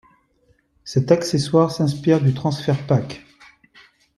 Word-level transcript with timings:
Cet 0.83 1.11
accessoire 1.11 1.69
s'inspire 1.69 2.21
du 2.21 2.33
Transfer 2.33 2.73
Pak. 2.87 3.23